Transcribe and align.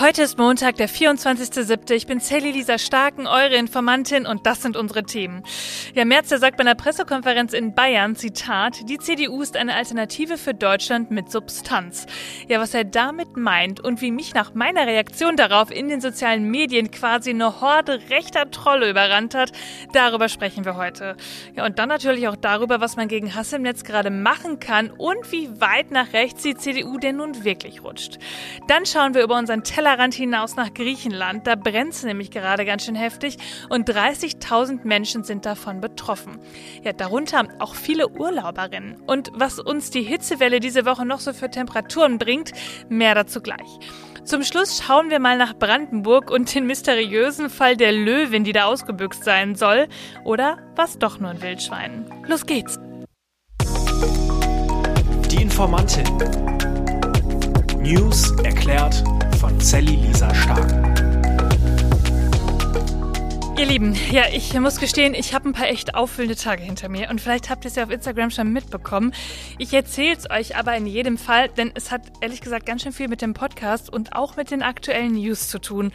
Heute 0.00 0.22
ist 0.22 0.38
Montag, 0.38 0.76
der 0.76 0.88
24.07. 0.88 1.92
Ich 1.92 2.06
bin 2.06 2.20
Sally 2.20 2.52
Lisa 2.52 2.78
Starken, 2.78 3.26
eure 3.26 3.56
Informantin 3.56 4.26
und 4.26 4.46
das 4.46 4.62
sind 4.62 4.76
unsere 4.76 5.02
Themen. 5.02 5.42
Ja, 5.92 6.04
Merz, 6.04 6.28
der 6.28 6.38
sagt 6.38 6.56
bei 6.56 6.60
einer 6.60 6.76
Pressekonferenz 6.76 7.52
in 7.52 7.74
Bayern, 7.74 8.14
Zitat, 8.14 8.88
die 8.88 8.98
CDU 8.98 9.42
ist 9.42 9.56
eine 9.56 9.74
Alternative 9.74 10.38
für 10.38 10.54
Deutschland 10.54 11.10
mit 11.10 11.32
Substanz. 11.32 12.06
Ja, 12.46 12.60
was 12.60 12.74
er 12.74 12.84
damit 12.84 13.36
meint 13.36 13.80
und 13.80 14.00
wie 14.00 14.12
mich 14.12 14.34
nach 14.34 14.54
meiner 14.54 14.86
Reaktion 14.86 15.34
darauf 15.34 15.72
in 15.72 15.88
den 15.88 16.00
sozialen 16.00 16.48
Medien 16.48 16.92
quasi 16.92 17.30
eine 17.30 17.60
Horde 17.60 17.98
rechter 18.08 18.52
Trolle 18.52 18.90
überrannt 18.90 19.34
hat, 19.34 19.50
darüber 19.94 20.28
sprechen 20.28 20.64
wir 20.64 20.76
heute. 20.76 21.16
Ja, 21.56 21.66
und 21.66 21.80
dann 21.80 21.88
natürlich 21.88 22.28
auch 22.28 22.36
darüber, 22.36 22.80
was 22.80 22.94
man 22.94 23.08
gegen 23.08 23.34
Hass 23.34 23.52
im 23.52 23.62
Netz 23.62 23.82
gerade 23.82 24.10
machen 24.10 24.60
kann 24.60 24.92
und 24.92 25.32
wie 25.32 25.60
weit 25.60 25.90
nach 25.90 26.12
rechts 26.12 26.44
die 26.44 26.54
CDU 26.54 26.98
denn 26.98 27.16
nun 27.16 27.42
wirklich 27.42 27.82
rutscht. 27.82 28.20
Dann 28.68 28.86
schauen 28.86 29.14
wir 29.14 29.24
über 29.24 29.36
unseren 29.36 29.64
Teller 29.64 29.87
Tellerrand 29.88 30.12
hinaus 30.12 30.54
nach 30.54 30.74
Griechenland. 30.74 31.46
Da 31.46 31.54
brennt 31.54 31.94
es 31.94 32.02
nämlich 32.02 32.30
gerade 32.30 32.66
ganz 32.66 32.84
schön 32.84 32.94
heftig 32.94 33.38
und 33.70 33.88
30.000 33.88 34.80
Menschen 34.84 35.24
sind 35.24 35.46
davon 35.46 35.80
betroffen. 35.80 36.38
Ja, 36.84 36.92
darunter 36.92 37.48
auch 37.58 37.74
viele 37.74 38.10
Urlauberinnen. 38.10 39.00
Und 39.06 39.30
was 39.32 39.58
uns 39.58 39.88
die 39.90 40.02
Hitzewelle 40.02 40.60
diese 40.60 40.84
Woche 40.84 41.06
noch 41.06 41.20
so 41.20 41.32
für 41.32 41.50
Temperaturen 41.50 42.18
bringt, 42.18 42.52
mehr 42.90 43.14
dazu 43.14 43.40
gleich. 43.40 43.78
Zum 44.24 44.42
Schluss 44.42 44.78
schauen 44.78 45.08
wir 45.08 45.20
mal 45.20 45.38
nach 45.38 45.54
Brandenburg 45.54 46.30
und 46.30 46.54
den 46.54 46.66
mysteriösen 46.66 47.48
Fall 47.48 47.74
der 47.74 47.92
Löwin, 47.92 48.44
die 48.44 48.52
da 48.52 48.66
ausgebüxt 48.66 49.24
sein 49.24 49.54
soll. 49.54 49.88
Oder 50.22 50.58
was 50.76 50.98
doch 50.98 51.18
nur 51.18 51.30
ein 51.30 51.40
Wildschwein. 51.40 52.04
Los 52.26 52.44
geht's. 52.44 52.78
Die 55.30 55.40
Informantin. 55.40 56.04
News 57.80 58.32
erklärt 58.44 59.02
Sally 59.60 59.96
Lisa 59.96 60.32
Stark. 60.34 60.97
Ihr 63.58 63.66
Lieben, 63.66 63.96
ja, 64.12 64.22
ich 64.32 64.54
muss 64.60 64.78
gestehen, 64.78 65.14
ich 65.14 65.34
habe 65.34 65.48
ein 65.48 65.52
paar 65.52 65.66
echt 65.66 65.96
auffüllende 65.96 66.36
Tage 66.36 66.62
hinter 66.62 66.88
mir 66.88 67.10
und 67.10 67.20
vielleicht 67.20 67.50
habt 67.50 67.64
ihr 67.64 67.70
es 67.70 67.74
ja 67.74 67.82
auf 67.82 67.90
Instagram 67.90 68.30
schon 68.30 68.52
mitbekommen. 68.52 69.12
Ich 69.58 69.74
erzähle 69.74 70.16
es 70.16 70.30
euch 70.30 70.56
aber 70.56 70.76
in 70.76 70.86
jedem 70.86 71.18
Fall, 71.18 71.48
denn 71.48 71.72
es 71.74 71.90
hat 71.90 72.02
ehrlich 72.20 72.40
gesagt 72.40 72.66
ganz 72.66 72.84
schön 72.84 72.92
viel 72.92 73.08
mit 73.08 73.20
dem 73.20 73.34
Podcast 73.34 73.92
und 73.92 74.14
auch 74.14 74.36
mit 74.36 74.52
den 74.52 74.62
aktuellen 74.62 75.14
News 75.14 75.48
zu 75.48 75.58
tun. 75.58 75.90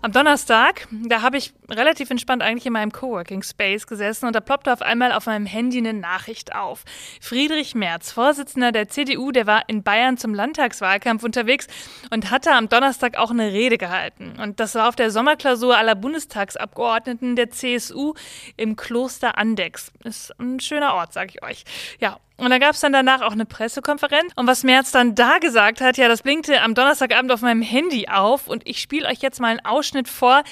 Am 0.00 0.12
Donnerstag, 0.12 0.86
da 0.92 1.22
habe 1.22 1.38
ich 1.38 1.52
relativ 1.68 2.08
entspannt 2.08 2.40
eigentlich 2.40 2.66
in 2.66 2.72
meinem 2.72 2.92
Coworking 2.92 3.42
Space 3.42 3.88
gesessen 3.88 4.26
und 4.26 4.36
da 4.36 4.40
ploppte 4.40 4.72
auf 4.72 4.80
einmal 4.80 5.10
auf 5.10 5.26
meinem 5.26 5.46
Handy 5.46 5.78
eine 5.78 5.94
Nachricht 5.94 6.54
auf. 6.54 6.84
Friedrich 7.20 7.74
Merz, 7.74 8.12
Vorsitzender 8.12 8.70
der 8.70 8.88
CDU, 8.88 9.32
der 9.32 9.48
war 9.48 9.68
in 9.68 9.82
Bayern 9.82 10.18
zum 10.18 10.34
Landtagswahlkampf 10.34 11.24
unterwegs 11.24 11.66
und 12.12 12.30
hatte 12.30 12.52
am 12.52 12.68
Donnerstag 12.68 13.18
auch 13.18 13.32
eine 13.32 13.52
Rede 13.52 13.76
gehalten. 13.76 14.34
Und 14.40 14.60
das 14.60 14.76
war 14.76 14.88
auf 14.88 14.94
der 14.94 15.10
Sommerklausur 15.10 15.76
aller 15.76 15.96
Bundestagsabgeordneten 15.96 16.91
Abgeordneten 16.92 17.36
der 17.36 17.50
CSU 17.50 18.12
im 18.56 18.76
Kloster 18.76 19.38
Andex. 19.38 19.92
Ist 20.04 20.38
ein 20.38 20.60
schöner 20.60 20.94
Ort, 20.94 21.14
sag 21.14 21.30
ich 21.30 21.42
euch. 21.42 21.64
Ja, 22.00 22.18
und 22.36 22.50
da 22.50 22.58
gab 22.58 22.74
es 22.74 22.80
dann 22.80 22.92
danach 22.92 23.22
auch 23.22 23.32
eine 23.32 23.46
Pressekonferenz. 23.46 24.32
Und 24.36 24.46
was 24.46 24.62
Merz 24.62 24.90
dann 24.90 25.14
da 25.14 25.38
gesagt 25.38 25.80
hat, 25.80 25.96
ja, 25.96 26.08
das 26.08 26.22
blinkte 26.22 26.60
am 26.60 26.74
Donnerstagabend 26.74 27.32
auf 27.32 27.40
meinem 27.40 27.62
Handy 27.62 28.08
auf. 28.08 28.46
Und 28.46 28.68
ich 28.68 28.78
spiele 28.78 29.08
euch 29.08 29.20
jetzt 29.20 29.40
mal 29.40 29.48
einen 29.48 29.64
Ausschnitt 29.64 30.08
vor, 30.08 30.42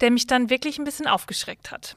der 0.00 0.10
mich 0.10 0.26
dann 0.26 0.50
wirklich 0.50 0.78
ein 0.78 0.84
bisschen 0.84 1.08
aufgeschreckt 1.08 1.72
hat. 1.72 1.96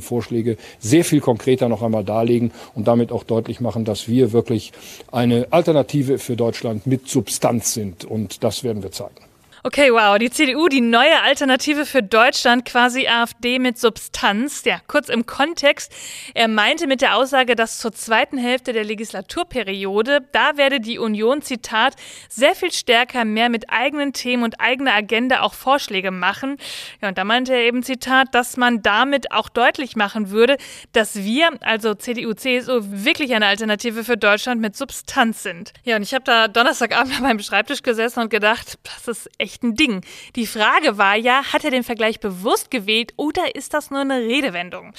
Vorschläge 0.00 0.56
sehr 0.78 1.04
viel 1.04 1.20
konkreter 1.20 1.68
noch 1.68 1.82
einmal 1.82 2.02
darlegen 2.02 2.50
und 2.74 2.88
damit 2.88 3.12
auch 3.12 3.24
deutlich 3.24 3.60
machen, 3.60 3.84
dass 3.84 4.08
wir 4.08 4.32
wirklich 4.32 4.72
eine 5.12 5.46
Alternative 5.50 6.18
für 6.18 6.34
Deutschland 6.34 6.86
mit 6.86 7.08
Substanz 7.08 7.74
sind. 7.74 8.04
Und 8.04 8.42
das 8.42 8.64
werden 8.64 8.82
wir 8.82 8.90
zeigen. 8.90 9.26
Okay, 9.66 9.92
wow. 9.92 10.16
Die 10.16 10.30
CDU, 10.30 10.68
die 10.68 10.80
neue 10.80 11.20
Alternative 11.22 11.86
für 11.86 12.00
Deutschland, 12.00 12.64
quasi 12.64 13.08
AfD 13.08 13.58
mit 13.58 13.80
Substanz. 13.80 14.62
Ja, 14.64 14.80
kurz 14.86 15.08
im 15.08 15.26
Kontext. 15.26 15.92
Er 16.34 16.46
meinte 16.46 16.86
mit 16.86 17.00
der 17.00 17.16
Aussage, 17.16 17.56
dass 17.56 17.80
zur 17.80 17.90
zweiten 17.90 18.38
Hälfte 18.38 18.72
der 18.72 18.84
Legislaturperiode, 18.84 20.20
da 20.30 20.56
werde 20.56 20.78
die 20.78 21.00
Union, 21.00 21.42
Zitat, 21.42 21.96
sehr 22.28 22.54
viel 22.54 22.70
stärker 22.70 23.24
mehr 23.24 23.48
mit 23.48 23.68
eigenen 23.68 24.12
Themen 24.12 24.44
und 24.44 24.60
eigener 24.60 24.94
Agenda 24.94 25.40
auch 25.40 25.54
Vorschläge 25.54 26.12
machen. 26.12 26.58
Ja, 27.02 27.08
und 27.08 27.18
da 27.18 27.24
meinte 27.24 27.52
er 27.52 27.62
eben, 27.62 27.82
Zitat, 27.82 28.36
dass 28.36 28.56
man 28.56 28.82
damit 28.82 29.32
auch 29.32 29.48
deutlich 29.48 29.96
machen 29.96 30.30
würde, 30.30 30.58
dass 30.92 31.16
wir, 31.16 31.50
also 31.62 31.94
CDU, 31.94 32.34
CSU, 32.34 32.82
wirklich 32.84 33.34
eine 33.34 33.46
Alternative 33.46 34.04
für 34.04 34.16
Deutschland 34.16 34.60
mit 34.60 34.76
Substanz 34.76 35.42
sind. 35.42 35.72
Ja, 35.82 35.96
und 35.96 36.02
ich 36.02 36.14
habe 36.14 36.22
da 36.22 36.46
Donnerstagabend 36.46 37.12
an 37.16 37.22
meinem 37.24 37.40
Schreibtisch 37.40 37.82
gesessen 37.82 38.20
und 38.20 38.30
gedacht, 38.30 38.78
das 38.84 39.08
ist 39.08 39.28
echt 39.38 39.55
echt 39.56 39.62
ein 39.62 39.74
Ding. 39.74 40.02
Die 40.34 40.46
Frage 40.46 40.98
war 40.98 41.16
ja, 41.16 41.52
hat 41.52 41.64
er 41.64 41.70
den 41.70 41.82
Vergleich 41.84 42.20
bewusst 42.20 42.70
gewählt 42.70 43.12
oder 43.16 43.54
ist 43.54 43.72
das 43.74 43.90
nur 43.90 44.00
eine 44.00 44.18
Redewendung? 44.18 44.92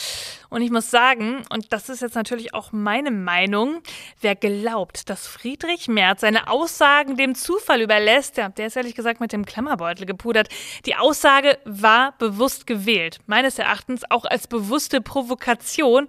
Und 0.49 0.61
ich 0.61 0.71
muss 0.71 0.89
sagen, 0.89 1.43
und 1.49 1.73
das 1.73 1.89
ist 1.89 2.01
jetzt 2.01 2.15
natürlich 2.15 2.53
auch 2.53 2.71
meine 2.71 3.11
Meinung, 3.11 3.81
wer 4.21 4.35
glaubt, 4.35 5.09
dass 5.09 5.27
Friedrich 5.27 5.87
Merz 5.87 6.21
seine 6.21 6.49
Aussagen 6.49 7.17
dem 7.17 7.35
Zufall 7.35 7.81
überlässt, 7.81 8.37
ja, 8.37 8.49
der 8.49 8.67
ist 8.67 8.77
ehrlich 8.77 8.95
gesagt 8.95 9.19
mit 9.19 9.33
dem 9.33 9.45
Klemmerbeutel 9.45 10.05
gepudert. 10.05 10.49
Die 10.85 10.95
Aussage 10.95 11.57
war 11.65 12.13
bewusst 12.17 12.67
gewählt. 12.67 13.19
Meines 13.25 13.59
Erachtens 13.59 14.03
auch 14.09 14.25
als 14.25 14.47
bewusste 14.47 15.01
Provokation. 15.01 16.07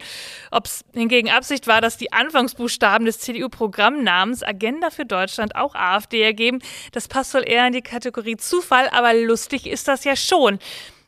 Ob 0.50 0.66
es 0.66 0.84
hingegen 0.94 1.30
Absicht 1.30 1.66
war, 1.66 1.80
dass 1.80 1.96
die 1.96 2.12
Anfangsbuchstaben 2.12 3.04
des 3.04 3.18
CDU-Programmnamens 3.20 4.42
Agenda 4.42 4.90
für 4.90 5.04
Deutschland 5.04 5.56
auch 5.56 5.74
AfD 5.74 6.22
ergeben, 6.22 6.60
das 6.92 7.08
passt 7.08 7.34
wohl 7.34 7.48
eher 7.48 7.66
in 7.66 7.72
die 7.72 7.82
Kategorie 7.82 8.36
Zufall, 8.36 8.88
aber 8.90 9.14
lustig 9.14 9.66
ist 9.66 9.88
das 9.88 10.04
ja 10.04 10.16
schon. 10.16 10.58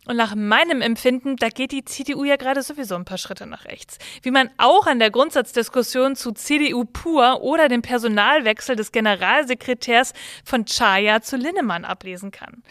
Und 0.07 0.17
nach 0.17 0.35
meinem 0.35 0.81
Empfinden, 0.81 1.37
da 1.37 1.51
geht 1.51 1.73
die 1.73 1.85
CDU 1.85 2.25
ja 2.25 2.37
gerade 2.37 2.63
sowieso 2.63 2.95
ein 2.95 3.05
paar 3.05 3.19
Schritte 3.19 3.47
nach 3.47 3.67
rechts. 3.67 3.99
Wie 4.23 4.31
man 4.31 4.51
auch 4.57 4.87
an 4.87 4.99
der 4.99 5.11
Grundsatzdiskussion 5.11 6.17
zu 6.17 6.33
CDU 6.33 6.85
pur 6.85 7.43
oder 7.43 7.69
dem 7.69 7.83
Personalwechsel 7.83 8.77
des 8.77 8.93
Generalsekretärs 8.93 10.15
von 10.45 10.65
Chaya 10.65 11.21
zu 11.21 11.37
Linnemann 11.37 11.85
ablesen 11.85 12.31
kann. 12.31 12.63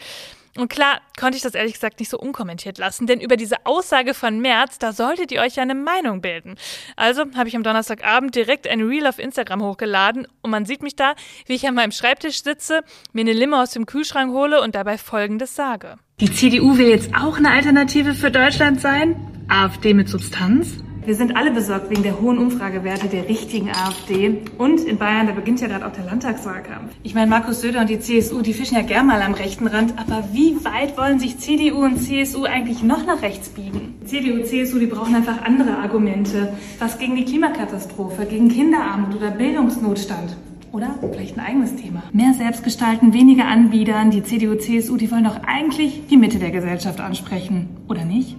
Und 0.56 0.68
klar 0.68 1.00
konnte 1.18 1.36
ich 1.36 1.42
das 1.42 1.54
ehrlich 1.54 1.74
gesagt 1.74 2.00
nicht 2.00 2.08
so 2.08 2.18
unkommentiert 2.18 2.78
lassen, 2.78 3.06
denn 3.06 3.20
über 3.20 3.36
diese 3.36 3.66
Aussage 3.66 4.14
von 4.14 4.40
März, 4.40 4.78
da 4.78 4.92
solltet 4.92 5.30
ihr 5.30 5.40
euch 5.40 5.56
ja 5.56 5.62
eine 5.62 5.74
Meinung 5.74 6.20
bilden. 6.20 6.56
Also 6.96 7.24
habe 7.36 7.48
ich 7.48 7.56
am 7.56 7.62
Donnerstagabend 7.62 8.34
direkt 8.34 8.66
ein 8.66 8.80
Reel 8.80 9.06
auf 9.06 9.18
Instagram 9.18 9.62
hochgeladen 9.62 10.26
und 10.42 10.50
man 10.50 10.66
sieht 10.66 10.82
mich 10.82 10.96
da, 10.96 11.14
wie 11.46 11.54
ich 11.54 11.66
an 11.68 11.74
meinem 11.74 11.92
Schreibtisch 11.92 12.42
sitze, 12.42 12.82
mir 13.12 13.20
eine 13.20 13.32
Limo 13.32 13.60
aus 13.60 13.70
dem 13.70 13.86
Kühlschrank 13.86 14.32
hole 14.32 14.60
und 14.60 14.74
dabei 14.74 14.98
Folgendes 14.98 15.54
sage. 15.54 15.96
Die 16.20 16.32
CDU 16.32 16.76
will 16.76 16.88
jetzt 16.88 17.14
auch 17.14 17.38
eine 17.38 17.50
Alternative 17.50 18.14
für 18.14 18.30
Deutschland 18.30 18.80
sein? 18.80 19.46
AfD 19.48 19.94
mit 19.94 20.08
Substanz? 20.08 20.82
Wir 21.06 21.14
sind 21.14 21.34
alle 21.34 21.50
besorgt 21.50 21.88
wegen 21.88 22.02
der 22.02 22.20
hohen 22.20 22.36
Umfragewerte 22.36 23.08
der 23.08 23.26
richtigen 23.26 23.70
AfD. 23.70 24.42
Und 24.58 24.80
in 24.80 24.98
Bayern, 24.98 25.26
da 25.26 25.32
beginnt 25.32 25.60
ja 25.62 25.68
gerade 25.68 25.86
auch 25.86 25.92
der 25.92 26.04
Landtagswahlkampf. 26.04 26.92
Ich 27.02 27.14
meine, 27.14 27.30
Markus 27.30 27.62
Söder 27.62 27.80
und 27.80 27.88
die 27.88 28.00
CSU, 28.00 28.42
die 28.42 28.52
fischen 28.52 28.76
ja 28.76 28.82
gern 28.82 29.06
mal 29.06 29.22
am 29.22 29.32
rechten 29.32 29.66
Rand. 29.66 29.94
Aber 29.96 30.28
wie 30.32 30.62
weit 30.62 30.98
wollen 30.98 31.18
sich 31.18 31.38
CDU 31.38 31.84
und 31.84 32.02
CSU 32.02 32.44
eigentlich 32.44 32.82
noch 32.82 33.06
nach 33.06 33.22
rechts 33.22 33.48
biegen? 33.48 33.94
CDU, 34.04 34.42
CSU, 34.42 34.78
die 34.78 34.86
brauchen 34.86 35.14
einfach 35.14 35.42
andere 35.42 35.78
Argumente. 35.78 36.52
Was 36.78 36.98
gegen 36.98 37.16
die 37.16 37.24
Klimakatastrophe, 37.24 38.26
gegen 38.26 38.48
Kinderarmut 38.48 39.16
oder 39.16 39.30
Bildungsnotstand. 39.30 40.36
Oder 40.72 40.98
vielleicht 41.12 41.36
ein 41.36 41.44
eigenes 41.44 41.74
Thema. 41.76 42.02
Mehr 42.12 42.34
Selbstgestalten, 42.34 43.12
weniger 43.12 43.46
Anbiedern. 43.46 44.10
Die 44.10 44.22
CDU, 44.22 44.54
CSU, 44.54 44.96
die 44.96 45.10
wollen 45.10 45.24
doch 45.24 45.40
eigentlich 45.44 46.02
die 46.08 46.16
Mitte 46.16 46.38
der 46.38 46.50
Gesellschaft 46.50 47.00
ansprechen. 47.00 47.68
Oder 47.88 48.04
nicht? 48.04 48.36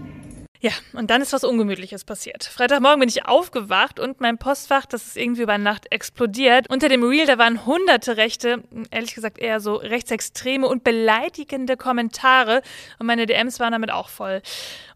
Ja, 0.63 0.71
und 0.93 1.09
dann 1.09 1.23
ist 1.23 1.33
was 1.33 1.43
Ungemütliches 1.43 2.03
passiert. 2.03 2.43
Freitagmorgen 2.43 2.99
bin 2.99 3.09
ich 3.09 3.25
aufgewacht 3.25 3.99
und 3.99 4.21
mein 4.21 4.37
Postfach, 4.37 4.85
das 4.85 5.07
ist 5.07 5.17
irgendwie 5.17 5.41
über 5.41 5.57
Nacht 5.57 5.91
explodiert. 5.91 6.69
Unter 6.69 6.87
dem 6.87 7.03
Reel, 7.03 7.25
da 7.25 7.39
waren 7.39 7.65
hunderte 7.65 8.15
rechte, 8.15 8.63
ehrlich 8.91 9.15
gesagt 9.15 9.39
eher 9.39 9.59
so 9.59 9.73
rechtsextreme 9.73 10.67
und 10.67 10.83
beleidigende 10.83 11.77
Kommentare 11.77 12.61
und 12.99 13.07
meine 13.07 13.25
DMs 13.25 13.59
waren 13.59 13.71
damit 13.71 13.91
auch 13.91 14.09
voll. 14.09 14.43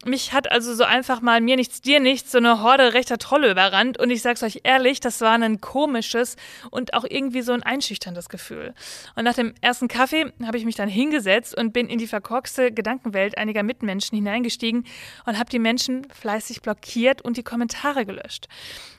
Mich 0.06 0.32
hat 0.32 0.52
also 0.52 0.72
so 0.72 0.84
einfach 0.84 1.20
mal 1.20 1.40
mir 1.40 1.56
nichts, 1.56 1.80
dir 1.80 1.98
nichts, 1.98 2.30
so 2.30 2.38
eine 2.38 2.62
Horde 2.62 2.94
rechter 2.94 3.18
Trolle 3.18 3.50
überrannt 3.50 3.98
und 3.98 4.10
ich 4.10 4.22
sag's 4.22 4.44
euch 4.44 4.60
ehrlich, 4.62 5.00
das 5.00 5.20
war 5.20 5.32
ein 5.32 5.60
komisches 5.60 6.36
und 6.70 6.94
auch 6.94 7.04
irgendwie 7.08 7.42
so 7.42 7.52
ein 7.52 7.64
einschüchterndes 7.64 8.28
Gefühl. 8.28 8.72
Und 9.16 9.24
nach 9.24 9.34
dem 9.34 9.54
ersten 9.62 9.88
Kaffee 9.88 10.32
habe 10.44 10.58
ich 10.58 10.64
mich 10.64 10.76
dann 10.76 10.88
hingesetzt 10.88 11.58
und 11.58 11.72
bin 11.72 11.88
in 11.88 11.98
die 11.98 12.06
verkorkste 12.06 12.70
Gedankenwelt 12.70 13.36
einiger 13.36 13.64
Mitmenschen 13.64 14.14
hineingestiegen 14.16 14.84
und 15.26 15.40
habe 15.40 15.50
die 15.50 15.58
Menschen 15.58 16.06
fleißig 16.12 16.62
blockiert 16.62 17.22
und 17.22 17.36
die 17.36 17.42
Kommentare 17.42 18.06
gelöscht. 18.06 18.46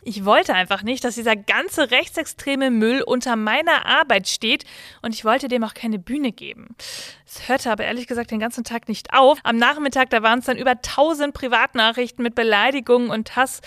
Ich 0.03 0.25
wollte 0.25 0.53
einfach 0.55 0.83
nicht, 0.83 1.05
dass 1.05 1.15
dieser 1.15 1.37
ganze 1.37 1.89
rechtsextreme 1.89 2.69
Müll 2.69 3.01
unter 3.01 3.37
meiner 3.37 3.85
Arbeit 3.85 4.27
steht 4.27 4.65
und 5.01 5.13
ich 5.13 5.23
wollte 5.23 5.47
dem 5.47 5.63
auch 5.63 5.73
keine 5.73 5.99
Bühne 5.99 6.33
geben. 6.33 6.75
Es 7.27 7.49
hörte 7.49 7.69
aber 7.71 7.83
ehrlich 7.83 8.07
gesagt 8.07 8.31
den 8.31 8.39
ganzen 8.39 8.63
Tag 8.63 8.87
nicht 8.87 9.13
auf. 9.13 9.39
Am 9.43 9.57
Nachmittag, 9.57 10.09
da 10.09 10.23
waren 10.23 10.39
es 10.39 10.45
dann 10.45 10.57
über 10.57 10.71
1000 10.71 11.33
Privatnachrichten 11.33 12.23
mit 12.23 12.35
Beleidigungen 12.35 13.09
und 13.09 13.35
Hass. 13.35 13.59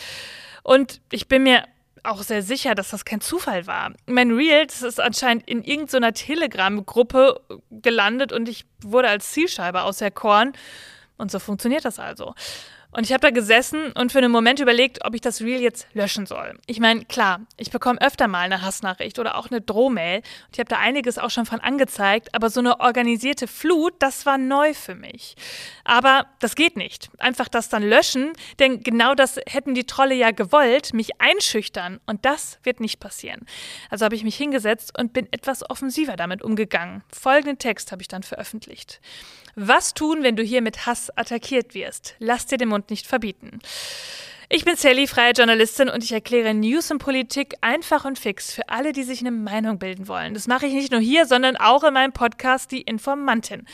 Und 0.63 1.03
ich 1.13 1.29
bin 1.29 1.43
mir 1.43 1.65
auch 2.03 2.23
sehr 2.23 2.43
sicher, 2.43 2.75
dass 2.75 2.89
das 2.89 3.05
kein 3.05 3.21
Zufall 3.21 3.67
war. 3.67 3.93
Mein 4.07 4.31
Reel, 4.31 4.65
ist 4.65 4.99
anscheinend 4.99 5.47
in 5.47 5.63
irgendeiner 5.63 6.15
Telegram-Gruppe 6.15 7.43
gelandet 7.71 8.33
und 8.33 8.49
ich 8.49 8.65
wurde 8.83 9.09
als 9.09 9.31
Zielscheibe 9.33 9.83
auserkoren. 9.83 10.55
Und 11.19 11.31
so 11.31 11.39
funktioniert 11.39 11.85
das 11.85 11.99
also. 11.99 12.35
Und 12.93 13.05
ich 13.05 13.13
habe 13.13 13.21
da 13.21 13.31
gesessen 13.31 13.93
und 13.93 14.11
für 14.11 14.19
einen 14.19 14.33
Moment 14.33 14.59
überlegt, 14.59 15.05
ob 15.05 15.15
ich 15.15 15.21
das 15.21 15.41
Reel 15.41 15.61
jetzt 15.61 15.87
löschen 15.93 16.27
soll. 16.27 16.59
Ich 16.67 16.81
meine, 16.81 17.05
klar, 17.05 17.41
ich 17.57 17.71
bekomme 17.71 18.01
öfter 18.01 18.27
mal 18.27 18.41
eine 18.41 18.63
Hassnachricht 18.63 19.19
oder 19.19 19.37
auch 19.37 19.51
eine 19.51 19.61
Drohmail 19.61 20.19
und 20.19 20.53
ich 20.53 20.59
habe 20.59 20.69
da 20.69 20.79
einiges 20.79 21.19
auch 21.19 21.31
schon 21.31 21.47
von 21.47 21.61
angezeigt, 21.61 22.35
aber 22.35 22.51
so 22.51 22.59
eine 22.61 22.81
organisierte 22.81 23.47
Flut, 23.47 23.95
das 24.01 24.27
war 24.27 24.39
neu 24.39 24.75
für 24.75 24.97
mich. 24.97 25.37
Aber 25.85 26.27
das 26.41 26.57
geht 26.57 26.77
nicht. 26.77 27.11
Einfach 27.19 27.49
das 27.49 27.69
dann 27.69 27.83
löschen, 27.83 28.33
denn 28.59 28.83
genau 28.83 29.15
das 29.15 29.39
hätten 29.47 29.75
die 29.75 29.85
Trolle 29.85 30.15
ja 30.15 30.33
gewollt, 30.33 30.93
mich 30.93 31.21
einschüchtern 31.21 32.01
und 32.07 32.25
das 32.25 32.59
wird 32.65 32.81
nicht 32.81 32.99
passieren. 32.99 33.47
Also 33.89 34.05
habe 34.05 34.17
ich 34.17 34.25
mich 34.25 34.37
hingesetzt 34.37 34.99
und 34.99 35.13
bin 35.13 35.29
etwas 35.33 35.69
offensiver 35.69 36.17
damit 36.17 36.43
umgegangen. 36.43 37.03
Folgenden 37.13 37.59
Text 37.59 37.93
habe 37.93 38.03
ich 38.03 38.09
dann 38.09 38.25
veröffentlicht. 38.25 39.01
Was 39.57 39.95
tun, 39.95 40.23
wenn 40.23 40.37
du 40.37 40.43
hier 40.43 40.63
mit 40.63 40.87
Hass 40.87 41.11
attackiert 41.17 41.75
wirst? 41.75 42.15
Lass 42.19 42.47
dir 42.47 42.57
den 42.57 42.69
Mund 42.81 42.91
nicht 42.91 43.07
verbieten. 43.07 43.61
Ich 44.53 44.65
bin 44.65 44.75
Sally, 44.75 45.07
freie 45.07 45.31
Journalistin 45.31 45.89
und 45.89 46.03
ich 46.03 46.11
erkläre 46.11 46.53
News 46.55 46.91
und 46.91 46.99
Politik 46.99 47.55
einfach 47.61 48.05
und 48.05 48.19
fix 48.19 48.53
für 48.53 48.69
alle, 48.69 48.93
die 48.93 49.05
sich 49.05 49.21
eine 49.21 49.31
Meinung 49.31 49.79
bilden 49.79 50.09
wollen. 50.09 50.35
Das 50.35 50.49
mache 50.49 50.67
ich 50.67 50.73
nicht 50.73 50.91
nur 50.91 51.01
hier, 51.01 51.27
sondern 51.27 51.57
auch 51.57 51.85
in 51.85 51.95
meinem 51.95 52.13
Podcast 52.13 52.73
Die 52.73 52.81
Informantin. 52.81 53.65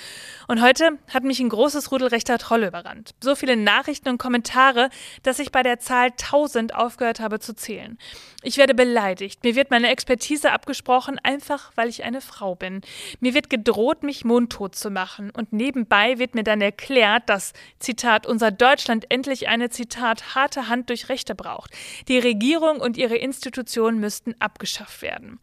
Und 0.49 0.61
heute 0.61 0.99
hat 1.09 1.25
mich 1.25 1.41
ein 1.41 1.49
großes 1.49 1.91
Rudel 1.91 2.09
rechter 2.09 2.37
Trolle 2.37 2.67
überrannt. 2.69 3.15
So 3.23 3.35
viele 3.35 3.57
Nachrichten 3.57 4.11
und 4.11 4.19
Kommentare, 4.19 4.91
dass 5.23 5.39
ich 5.39 5.51
bei 5.51 5.63
der 5.63 5.79
Zahl 5.79 6.09
1000 6.09 6.75
aufgehört 6.75 7.21
habe 7.21 7.41
zu 7.41 7.57
zählen. 7.57 7.97
Ich 8.43 8.59
werde 8.59 8.75
beleidigt. 8.75 9.45
Mir 9.45 9.57
wird 9.57 9.71
meine 9.71 9.89
Expertise 9.89 10.53
abgesprochen, 10.53 11.19
einfach 11.23 11.73
weil 11.77 11.89
ich 11.89 12.05
eine 12.05 12.21
Frau 12.21 12.55
bin. 12.55 12.83
Mir 13.21 13.33
wird 13.33 13.49
gedroht, 13.49 14.03
mich 14.03 14.27
mundtot 14.27 14.75
zu 14.75 14.91
machen. 14.91 15.31
Und 15.31 15.55
nebenbei 15.55 16.19
wird 16.19 16.35
mir 16.35 16.45
dann 16.45 16.61
erklärt, 16.61 17.31
dass, 17.31 17.55
Zitat, 17.79 18.27
unser 18.27 18.51
Deutschland 18.51 19.07
endlich 19.09 19.49
eine, 19.49 19.71
Zitat, 19.71 20.35
harte 20.35 20.66
Hand 20.69 20.91
durch 20.91 21.09
Rechte 21.09 21.35
braucht. 21.35 21.71
Die 22.09 22.19
Regierung 22.19 22.81
und 22.81 22.97
ihre 22.97 23.17
Institutionen 23.17 24.01
müssten 24.01 24.35
abgeschafft 24.39 25.03
werden. 25.03 25.41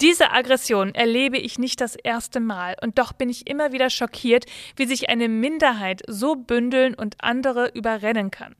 Diese 0.00 0.32
Aggression 0.32 0.94
erlebe 0.94 1.38
ich 1.38 1.58
nicht 1.58 1.80
das 1.80 1.94
erste 1.96 2.40
Mal 2.40 2.76
und 2.82 2.98
doch 2.98 3.12
bin 3.12 3.28
ich 3.28 3.48
immer 3.48 3.72
wieder 3.72 3.90
schockiert, 3.90 4.46
wie 4.76 4.86
sich 4.86 5.08
eine 5.08 5.28
Minderheit 5.28 6.02
so 6.08 6.34
bündeln 6.34 6.94
und 6.94 7.16
andere 7.20 7.70
überrennen 7.74 8.30
kann. 8.30 8.56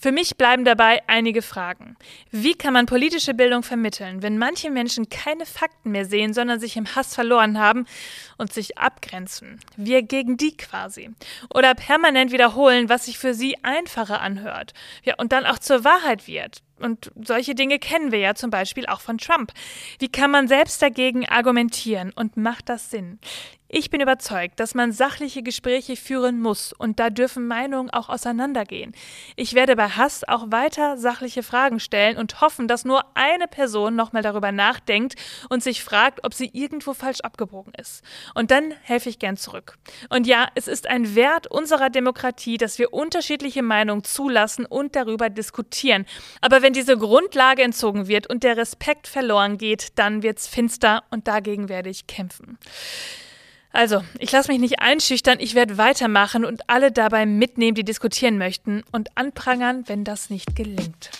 Für 0.00 0.12
mich 0.12 0.36
bleiben 0.36 0.64
dabei 0.64 1.02
einige 1.06 1.42
Fragen. 1.42 1.96
Wie 2.30 2.54
kann 2.54 2.72
man 2.72 2.86
politische 2.86 3.34
Bildung 3.34 3.62
vermitteln, 3.62 4.22
wenn 4.22 4.38
manche 4.38 4.70
Menschen 4.70 5.08
keine 5.08 5.46
Fakten 5.46 5.90
mehr 5.90 6.04
sehen, 6.04 6.34
sondern 6.34 6.60
sich 6.60 6.76
im 6.76 6.94
Hass 6.94 7.14
verloren 7.14 7.58
haben 7.58 7.86
und 8.36 8.52
sich 8.52 8.78
abgrenzen? 8.78 9.60
Wir 9.76 10.02
gegen 10.02 10.36
die 10.36 10.56
quasi. 10.56 11.10
Oder 11.54 11.74
permanent 11.74 12.32
wiederholen, 12.32 12.88
was 12.88 13.06
sich 13.06 13.18
für 13.18 13.34
sie 13.34 13.56
einfacher 13.62 14.20
anhört. 14.20 14.72
Ja, 15.04 15.14
und 15.16 15.32
dann 15.32 15.46
auch 15.46 15.58
zur 15.58 15.84
Wahrheit 15.84 16.26
wird. 16.26 16.62
Und 16.78 17.10
solche 17.22 17.54
Dinge 17.54 17.78
kennen 17.78 18.12
wir 18.12 18.18
ja 18.18 18.34
zum 18.34 18.50
Beispiel 18.50 18.86
auch 18.86 19.00
von 19.00 19.18
Trump. 19.18 19.52
Wie 19.98 20.08
kann 20.08 20.30
man 20.30 20.48
selbst 20.48 20.82
dagegen 20.82 21.26
argumentieren 21.28 22.12
und 22.14 22.36
macht 22.36 22.68
das 22.68 22.90
Sinn? 22.90 23.18
Ich 23.68 23.90
bin 23.90 24.00
überzeugt, 24.00 24.60
dass 24.60 24.76
man 24.76 24.92
sachliche 24.92 25.42
Gespräche 25.42 25.96
führen 25.96 26.40
muss 26.40 26.72
und 26.72 27.00
da 27.00 27.10
dürfen 27.10 27.48
Meinungen 27.48 27.90
auch 27.90 28.08
auseinandergehen. 28.08 28.92
Ich 29.34 29.54
werde 29.54 29.74
bei 29.74 29.88
Hass 29.88 30.22
auch 30.26 30.52
weiter 30.52 30.96
sachliche 30.98 31.42
Fragen 31.42 31.80
stellen 31.80 32.16
und 32.16 32.40
hoffen, 32.40 32.68
dass 32.68 32.84
nur 32.84 33.04
eine 33.14 33.48
Person 33.48 33.96
nochmal 33.96 34.22
darüber 34.22 34.52
nachdenkt 34.52 35.16
und 35.50 35.64
sich 35.64 35.82
fragt, 35.82 36.24
ob 36.24 36.32
sie 36.32 36.48
irgendwo 36.52 36.94
falsch 36.94 37.20
abgebogen 37.22 37.72
ist. 37.74 38.04
Und 38.34 38.52
dann 38.52 38.72
helfe 38.82 39.08
ich 39.08 39.18
gern 39.18 39.36
zurück. 39.36 39.78
Und 40.10 40.28
ja, 40.28 40.46
es 40.54 40.68
ist 40.68 40.86
ein 40.86 41.16
Wert 41.16 41.48
unserer 41.48 41.90
Demokratie, 41.90 42.58
dass 42.58 42.78
wir 42.78 42.92
unterschiedliche 42.92 43.64
Meinungen 43.64 44.04
zulassen 44.04 44.64
und 44.64 44.94
darüber 44.94 45.28
diskutieren. 45.28 46.06
Aber 46.40 46.62
wenn 46.66 46.72
diese 46.72 46.98
Grundlage 46.98 47.62
entzogen 47.62 48.08
wird 48.08 48.26
und 48.26 48.42
der 48.42 48.56
Respekt 48.56 49.06
verloren 49.06 49.56
geht, 49.56 49.90
dann 49.94 50.24
wird's 50.24 50.48
finster 50.48 51.04
und 51.10 51.28
dagegen 51.28 51.68
werde 51.68 51.90
ich 51.90 52.08
kämpfen. 52.08 52.58
Also, 53.70 54.02
ich 54.18 54.32
lasse 54.32 54.50
mich 54.50 54.60
nicht 54.60 54.80
einschüchtern, 54.80 55.38
ich 55.38 55.54
werde 55.54 55.78
weitermachen 55.78 56.44
und 56.44 56.68
alle 56.68 56.90
dabei 56.90 57.24
mitnehmen, 57.24 57.76
die 57.76 57.84
diskutieren 57.84 58.36
möchten 58.36 58.82
und 58.90 59.16
anprangern, 59.16 59.84
wenn 59.86 60.02
das 60.02 60.28
nicht 60.28 60.56
gelingt. 60.56 61.10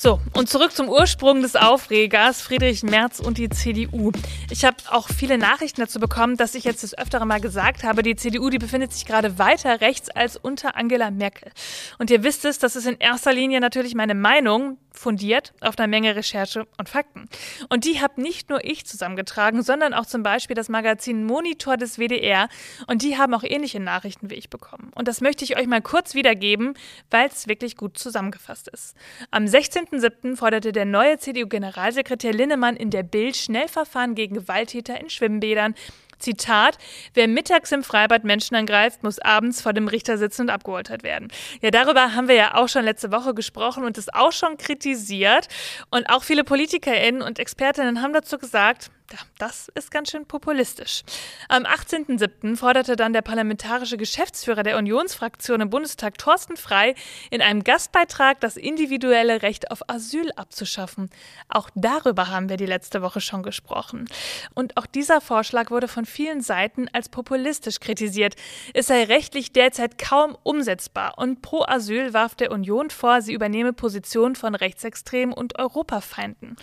So, 0.00 0.20
und 0.32 0.48
zurück 0.48 0.70
zum 0.70 0.88
Ursprung 0.88 1.42
des 1.42 1.56
Aufregers, 1.56 2.40
Friedrich 2.40 2.84
Merz 2.84 3.18
und 3.18 3.36
die 3.36 3.48
CDU. 3.48 4.12
Ich 4.48 4.64
habe 4.64 4.76
auch 4.92 5.08
viele 5.08 5.38
Nachrichten 5.38 5.80
dazu 5.80 5.98
bekommen, 5.98 6.36
dass 6.36 6.54
ich 6.54 6.62
jetzt 6.62 6.84
das 6.84 6.96
öftere 6.96 7.26
Mal 7.26 7.40
gesagt 7.40 7.82
habe, 7.82 8.04
die 8.04 8.14
CDU, 8.14 8.48
die 8.48 8.58
befindet 8.58 8.92
sich 8.92 9.06
gerade 9.06 9.40
weiter 9.40 9.80
rechts 9.80 10.08
als 10.08 10.36
unter 10.36 10.76
Angela 10.76 11.10
Merkel. 11.10 11.50
Und 11.98 12.12
ihr 12.12 12.22
wisst 12.22 12.44
es, 12.44 12.60
das 12.60 12.76
ist 12.76 12.86
in 12.86 12.98
erster 12.98 13.32
Linie 13.32 13.58
natürlich 13.58 13.96
meine 13.96 14.14
Meinung, 14.14 14.78
fundiert 14.98 15.52
auf 15.60 15.78
einer 15.78 15.88
Menge 15.88 16.16
Recherche 16.16 16.66
und 16.76 16.88
Fakten. 16.88 17.28
Und 17.68 17.84
die 17.84 18.00
habe 18.00 18.20
nicht 18.20 18.50
nur 18.50 18.64
ich 18.64 18.84
zusammengetragen, 18.84 19.62
sondern 19.62 19.94
auch 19.94 20.06
zum 20.06 20.22
Beispiel 20.22 20.54
das 20.54 20.68
Magazin 20.68 21.24
Monitor 21.24 21.76
des 21.76 21.98
WDR. 21.98 22.48
Und 22.86 23.02
die 23.02 23.16
haben 23.16 23.32
auch 23.34 23.44
ähnliche 23.44 23.80
Nachrichten 23.80 24.30
wie 24.30 24.34
ich 24.34 24.50
bekommen. 24.50 24.90
Und 24.94 25.08
das 25.08 25.20
möchte 25.20 25.44
ich 25.44 25.56
euch 25.56 25.66
mal 25.66 25.80
kurz 25.80 26.14
wiedergeben, 26.14 26.74
weil 27.10 27.28
es 27.28 27.46
wirklich 27.46 27.76
gut 27.76 27.98
zusammengefasst 27.98 28.68
ist. 28.68 28.96
Am 29.30 29.44
16.07. 29.44 30.36
forderte 30.36 30.72
der 30.72 30.84
neue 30.84 31.18
CDU-Generalsekretär 31.18 32.32
Linnemann 32.32 32.76
in 32.76 32.90
der 32.90 33.02
Bild 33.02 33.36
Schnellverfahren 33.36 34.14
gegen 34.14 34.34
Gewalttäter 34.34 35.00
in 35.00 35.10
Schwimmbädern. 35.10 35.74
Zitat, 36.18 36.78
wer 37.14 37.28
mittags 37.28 37.72
im 37.72 37.82
Freibad 37.82 38.24
Menschen 38.24 38.56
angreift, 38.56 39.02
muss 39.02 39.18
abends 39.18 39.60
vor 39.60 39.72
dem 39.72 39.88
Richter 39.88 40.18
sitzen 40.18 40.42
und 40.42 40.50
abgeholtert 40.50 41.02
werden. 41.02 41.28
Ja, 41.60 41.70
darüber 41.70 42.14
haben 42.14 42.28
wir 42.28 42.34
ja 42.34 42.54
auch 42.54 42.68
schon 42.68 42.84
letzte 42.84 43.12
Woche 43.12 43.34
gesprochen 43.34 43.84
und 43.84 43.98
es 43.98 44.12
auch 44.12 44.32
schon 44.32 44.56
kritisiert. 44.56 45.48
Und 45.90 46.08
auch 46.10 46.22
viele 46.22 46.44
PolitikerInnen 46.44 47.22
und 47.22 47.38
Expertinnen 47.38 48.02
haben 48.02 48.12
dazu 48.12 48.38
gesagt, 48.38 48.90
das 49.38 49.68
ist 49.74 49.90
ganz 49.90 50.10
schön 50.10 50.26
populistisch. 50.26 51.02
Am 51.48 51.64
18.07. 51.64 52.56
forderte 52.56 52.96
dann 52.96 53.12
der 53.12 53.22
parlamentarische 53.22 53.96
Geschäftsführer 53.96 54.62
der 54.62 54.76
Unionsfraktion 54.76 55.60
im 55.60 55.70
Bundestag 55.70 56.18
Thorsten 56.18 56.56
Frei 56.56 56.94
in 57.30 57.40
einem 57.40 57.64
Gastbeitrag 57.64 58.40
das 58.40 58.56
individuelle 58.56 59.42
Recht 59.42 59.70
auf 59.70 59.88
Asyl 59.88 60.32
abzuschaffen. 60.32 61.10
Auch 61.48 61.70
darüber 61.74 62.28
haben 62.28 62.48
wir 62.48 62.56
die 62.56 62.66
letzte 62.66 63.00
Woche 63.00 63.20
schon 63.20 63.42
gesprochen. 63.42 64.06
Und 64.54 64.76
auch 64.76 64.86
dieser 64.86 65.20
Vorschlag 65.20 65.70
wurde 65.70 65.88
von 65.88 66.04
vielen 66.04 66.40
Seiten 66.40 66.88
als 66.92 67.08
populistisch 67.08 67.80
kritisiert. 67.80 68.34
Es 68.74 68.88
sei 68.88 69.04
rechtlich 69.04 69.52
derzeit 69.52 69.98
kaum 69.98 70.36
umsetzbar 70.42 71.14
und 71.16 71.42
pro 71.42 71.64
Asyl 71.64 72.12
warf 72.12 72.34
der 72.34 72.50
Union 72.50 72.90
vor, 72.90 73.22
sie 73.22 73.32
übernehme 73.32 73.72
Positionen 73.72 74.34
von 74.34 74.54
Rechtsextremen 74.54 75.32
und 75.32 75.58
Europafeinden. 75.58 76.56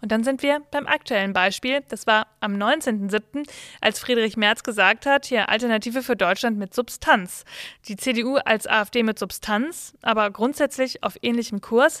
Und 0.00 0.12
dann 0.12 0.24
sind 0.24 0.42
wir 0.42 0.60
beim 0.70 0.86
aktuellen 0.86 1.32
Beispiel 1.32 1.82
das 1.92 2.06
war 2.06 2.26
am 2.40 2.54
19.07., 2.54 3.46
als 3.82 3.98
Friedrich 3.98 4.38
Merz 4.38 4.62
gesagt 4.62 5.04
hat, 5.04 5.26
hier 5.26 5.50
Alternative 5.50 6.02
für 6.02 6.16
Deutschland 6.16 6.56
mit 6.56 6.72
Substanz. 6.72 7.44
Die 7.86 7.96
CDU 7.96 8.36
als 8.36 8.66
AfD 8.66 9.02
mit 9.02 9.18
Substanz, 9.18 9.92
aber 10.00 10.30
grundsätzlich 10.30 11.04
auf 11.04 11.18
ähnlichem 11.20 11.60
Kurs. 11.60 12.00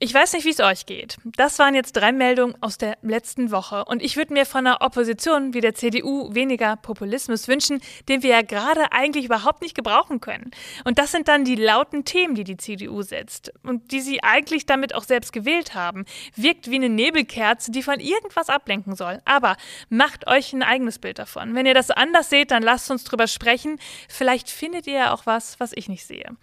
Ich 0.00 0.14
weiß 0.14 0.34
nicht, 0.34 0.44
wie 0.44 0.50
es 0.50 0.60
euch 0.60 0.86
geht. 0.86 1.16
Das 1.24 1.58
waren 1.58 1.74
jetzt 1.74 1.96
drei 1.96 2.12
Meldungen 2.12 2.54
aus 2.60 2.78
der 2.78 2.96
letzten 3.02 3.50
Woche. 3.50 3.84
Und 3.84 4.00
ich 4.00 4.16
würde 4.16 4.32
mir 4.32 4.46
von 4.46 4.64
einer 4.64 4.80
Opposition 4.80 5.54
wie 5.54 5.60
der 5.60 5.74
CDU 5.74 6.32
weniger 6.32 6.76
Populismus 6.76 7.48
wünschen, 7.48 7.80
den 8.08 8.22
wir 8.22 8.30
ja 8.30 8.42
gerade 8.42 8.92
eigentlich 8.92 9.24
überhaupt 9.24 9.60
nicht 9.60 9.74
gebrauchen 9.74 10.20
können. 10.20 10.52
Und 10.84 11.00
das 11.00 11.10
sind 11.10 11.26
dann 11.26 11.44
die 11.44 11.56
lauten 11.56 12.04
Themen, 12.04 12.36
die 12.36 12.44
die 12.44 12.56
CDU 12.56 13.02
setzt 13.02 13.52
und 13.64 13.90
die 13.90 14.00
sie 14.00 14.22
eigentlich 14.22 14.66
damit 14.66 14.94
auch 14.94 15.02
selbst 15.02 15.32
gewählt 15.32 15.74
haben. 15.74 16.04
Wirkt 16.36 16.70
wie 16.70 16.76
eine 16.76 16.90
Nebelkerze, 16.90 17.72
die 17.72 17.82
von 17.82 17.98
irgendwas 17.98 18.50
ablenken 18.50 18.94
soll. 18.94 19.20
Aber 19.24 19.56
macht 19.88 20.28
euch 20.28 20.52
ein 20.52 20.62
eigenes 20.62 21.00
Bild 21.00 21.18
davon. 21.18 21.56
Wenn 21.56 21.66
ihr 21.66 21.74
das 21.74 21.90
anders 21.90 22.30
seht, 22.30 22.52
dann 22.52 22.62
lasst 22.62 22.88
uns 22.92 23.02
drüber 23.02 23.26
sprechen. 23.26 23.80
Vielleicht 24.08 24.48
findet 24.48 24.86
ihr 24.86 24.94
ja 24.94 25.12
auch 25.12 25.26
was, 25.26 25.58
was 25.58 25.72
ich 25.74 25.88
nicht 25.88 26.06
sehe. 26.06 26.36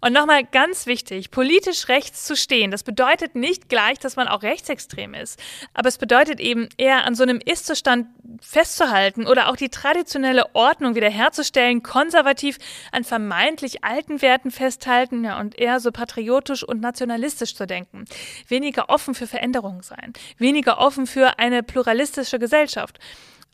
Und 0.00 0.14
nochmal 0.14 0.44
ganz 0.44 0.86
wichtig, 0.86 1.30
politisch 1.30 1.88
rechts 1.88 2.24
zu 2.24 2.36
stehen, 2.36 2.70
das 2.70 2.82
bedeutet, 2.82 3.01
bedeutet 3.02 3.34
nicht 3.34 3.68
gleich, 3.68 3.98
dass 3.98 4.14
man 4.14 4.28
auch 4.28 4.44
rechtsextrem 4.44 5.14
ist. 5.14 5.36
Aber 5.74 5.88
es 5.88 5.98
bedeutet 5.98 6.38
eben 6.38 6.68
eher 6.76 7.04
an 7.04 7.16
so 7.16 7.24
einem 7.24 7.40
Ist-Zustand 7.44 8.06
festzuhalten 8.40 9.26
oder 9.26 9.48
auch 9.48 9.56
die 9.56 9.70
traditionelle 9.70 10.54
Ordnung 10.54 10.94
wiederherzustellen, 10.94 11.82
konservativ 11.82 12.58
an 12.92 13.02
vermeintlich 13.02 13.82
alten 13.82 14.22
Werten 14.22 14.52
festhalten 14.52 15.24
ja, 15.24 15.40
und 15.40 15.58
eher 15.58 15.80
so 15.80 15.90
patriotisch 15.90 16.62
und 16.62 16.80
nationalistisch 16.80 17.56
zu 17.56 17.66
denken. 17.66 18.04
Weniger 18.46 18.88
offen 18.88 19.16
für 19.16 19.26
Veränderungen 19.26 19.82
sein, 19.82 20.12
weniger 20.38 20.78
offen 20.78 21.08
für 21.08 21.40
eine 21.40 21.64
pluralistische 21.64 22.38
Gesellschaft. 22.38 23.00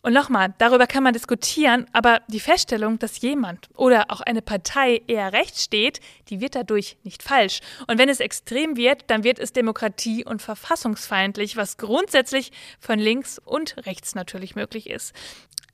Und 0.03 0.13
nochmal, 0.13 0.55
darüber 0.59 0.87
kann 0.87 1.03
man 1.03 1.13
diskutieren, 1.13 1.87
aber 1.93 2.21
die 2.29 2.41
Feststellung, 2.41 2.99
dass 2.99 3.21
jemand 3.21 3.69
oder 3.75 4.07
auch 4.09 4.21
eine 4.21 4.43
Partei 4.43 5.03
eher 5.09 5.33
rechts 5.33 5.65
steht, 5.65 6.01
die 6.29 6.41
wird 6.41 6.55
dadurch 6.55 6.97
nicht 7.03 7.23
falsch. 7.23 7.61
Und 7.89 7.99
wenn 7.99 8.09
es 8.09 8.21
extrem 8.21 8.77
wird, 8.77 9.05
dann 9.09 9.25
wird 9.25 9.39
es 9.41 9.53
demokratie- 9.53 10.25
und 10.25 10.41
verfassungsfeindlich, 10.41 11.57
was 11.57 11.79
grundsätzlich 11.79 12.53
von 12.79 12.99
links 12.99 13.41
und 13.45 13.77
rechts 13.87 14.15
natürlich 14.15 14.55
möglich 14.55 14.89
ist. 14.89 15.15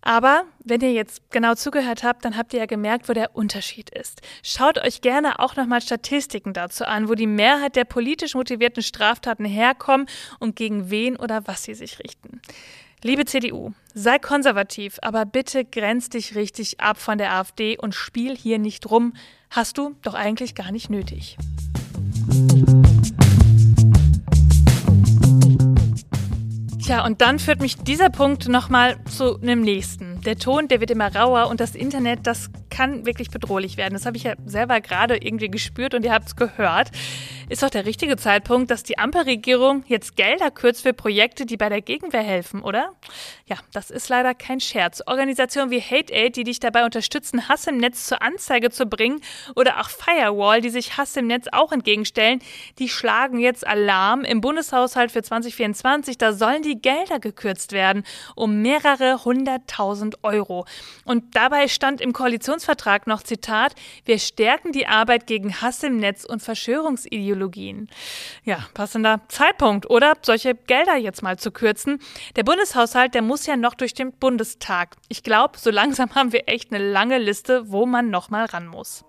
Aber 0.06 0.44
wenn 0.62 0.82
ihr 0.82 0.92
jetzt 0.92 1.22
genau 1.30 1.54
zugehört 1.54 2.02
habt, 2.02 2.26
dann 2.26 2.36
habt 2.36 2.52
ihr 2.52 2.60
ja 2.60 2.66
gemerkt, 2.66 3.08
wo 3.08 3.14
der 3.14 3.34
Unterschied 3.34 3.88
ist. 3.88 4.20
Schaut 4.42 4.78
euch 4.78 5.00
gerne 5.00 5.38
auch 5.38 5.56
nochmal 5.56 5.80
Statistiken 5.80 6.52
dazu 6.52 6.84
an, 6.84 7.08
wo 7.08 7.14
die 7.14 7.26
Mehrheit 7.26 7.74
der 7.74 7.84
politisch 7.84 8.34
motivierten 8.34 8.82
Straftaten 8.82 9.46
herkommen 9.46 10.06
und 10.40 10.56
gegen 10.56 10.90
wen 10.90 11.16
oder 11.16 11.46
was 11.46 11.64
sie 11.64 11.74
sich 11.74 11.98
richten. 12.00 12.42
Liebe 13.06 13.26
CDU, 13.26 13.72
sei 13.92 14.18
konservativ, 14.18 14.98
aber 15.02 15.26
bitte 15.26 15.66
grenz 15.66 16.08
dich 16.08 16.36
richtig 16.36 16.80
ab 16.80 16.96
von 16.96 17.18
der 17.18 17.34
AfD 17.34 17.76
und 17.76 17.94
spiel 17.94 18.34
hier 18.34 18.58
nicht 18.58 18.90
rum. 18.90 19.12
Hast 19.50 19.76
du 19.76 19.94
doch 20.00 20.14
eigentlich 20.14 20.54
gar 20.54 20.72
nicht 20.72 20.88
nötig. 20.88 21.36
Tja, 26.82 27.04
und 27.04 27.20
dann 27.20 27.38
führt 27.38 27.60
mich 27.60 27.76
dieser 27.76 28.08
Punkt 28.08 28.48
nochmal 28.48 28.96
zu 29.04 29.38
einem 29.38 29.60
nächsten. 29.60 30.13
Der 30.24 30.36
Ton, 30.36 30.68
der 30.68 30.80
wird 30.80 30.90
immer 30.90 31.14
rauer 31.14 31.48
und 31.48 31.60
das 31.60 31.74
Internet, 31.74 32.26
das 32.26 32.50
kann 32.70 33.06
wirklich 33.06 33.30
bedrohlich 33.30 33.76
werden. 33.76 33.94
Das 33.94 34.06
habe 34.06 34.16
ich 34.16 34.24
ja 34.24 34.34
selber 34.46 34.80
gerade 34.80 35.16
irgendwie 35.16 35.48
gespürt 35.48 35.94
und 35.94 36.04
ihr 36.04 36.12
habt 36.12 36.28
es 36.28 36.36
gehört. 36.36 36.90
Ist 37.50 37.62
doch 37.62 37.70
der 37.70 37.84
richtige 37.84 38.16
Zeitpunkt, 38.16 38.70
dass 38.70 38.82
die 38.82 38.98
Ampelregierung 38.98 39.84
jetzt 39.86 40.16
Gelder 40.16 40.50
kürzt 40.50 40.82
für 40.82 40.94
Projekte, 40.94 41.44
die 41.44 41.58
bei 41.58 41.68
der 41.68 41.82
Gegenwehr 41.82 42.22
helfen, 42.22 42.62
oder? 42.62 42.92
Ja, 43.46 43.56
das 43.72 43.90
ist 43.90 44.08
leider 44.08 44.34
kein 44.34 44.60
Scherz. 44.60 45.02
Organisationen 45.06 45.70
wie 45.70 45.80
Hate 45.80 46.12
Aid, 46.12 46.36
die 46.36 46.44
dich 46.44 46.58
dabei 46.58 46.84
unterstützen, 46.86 47.46
Hass 47.48 47.66
im 47.66 47.76
Netz 47.76 48.06
zur 48.06 48.22
Anzeige 48.22 48.70
zu 48.70 48.86
bringen, 48.86 49.20
oder 49.54 49.78
auch 49.80 49.90
Firewall, 49.90 50.62
die 50.62 50.70
sich 50.70 50.96
Hass 50.96 51.16
im 51.16 51.26
Netz 51.26 51.46
auch 51.52 51.70
entgegenstellen, 51.70 52.40
die 52.78 52.88
schlagen 52.88 53.38
jetzt 53.38 53.66
Alarm. 53.66 54.24
Im 54.24 54.40
Bundeshaushalt 54.40 55.12
für 55.12 55.22
2024, 55.22 56.16
da 56.16 56.32
sollen 56.32 56.62
die 56.62 56.80
Gelder 56.80 57.20
gekürzt 57.20 57.72
werden 57.72 58.04
um 58.34 58.62
mehrere 58.62 59.24
hunderttausend 59.24 60.13
Euro. 60.22 60.66
Und 61.04 61.36
dabei 61.36 61.68
stand 61.68 62.00
im 62.00 62.12
Koalitionsvertrag 62.12 63.06
noch 63.06 63.22
Zitat, 63.22 63.74
wir 64.04 64.18
stärken 64.18 64.72
die 64.72 64.86
Arbeit 64.86 65.26
gegen 65.26 65.60
Hass 65.60 65.82
im 65.82 65.96
Netz 65.96 66.24
und 66.24 66.42
Verschwörungsideologien. 66.42 67.88
Ja, 68.44 68.66
passender 68.74 69.20
Zeitpunkt, 69.28 69.88
oder? 69.90 70.14
Solche 70.22 70.54
Gelder 70.54 70.96
jetzt 70.96 71.22
mal 71.22 71.38
zu 71.38 71.50
kürzen. 71.50 72.00
Der 72.36 72.44
Bundeshaushalt, 72.44 73.14
der 73.14 73.22
muss 73.22 73.46
ja 73.46 73.56
noch 73.56 73.74
durch 73.74 73.94
den 73.94 74.12
Bundestag. 74.12 74.96
Ich 75.08 75.22
glaube, 75.22 75.58
so 75.58 75.70
langsam 75.70 76.10
haben 76.14 76.32
wir 76.32 76.48
echt 76.48 76.72
eine 76.72 76.84
lange 76.90 77.18
Liste, 77.18 77.70
wo 77.70 77.86
man 77.86 78.10
noch 78.10 78.30
mal 78.30 78.44
ran 78.44 78.66
muss. 78.66 79.04